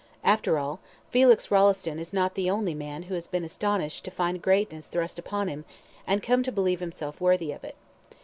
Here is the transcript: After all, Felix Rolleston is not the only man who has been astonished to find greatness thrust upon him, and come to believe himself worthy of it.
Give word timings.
After 0.23 0.57
all, 0.57 0.79
Felix 1.11 1.51
Rolleston 1.51 1.99
is 1.99 2.11
not 2.11 2.33
the 2.33 2.49
only 2.49 2.73
man 2.73 3.03
who 3.03 3.13
has 3.13 3.27
been 3.27 3.43
astonished 3.43 4.03
to 4.05 4.09
find 4.09 4.41
greatness 4.41 4.87
thrust 4.87 5.19
upon 5.19 5.47
him, 5.47 5.63
and 6.07 6.23
come 6.23 6.41
to 6.41 6.51
believe 6.51 6.79
himself 6.79 7.21
worthy 7.21 7.51
of 7.51 7.63
it. 7.63 7.75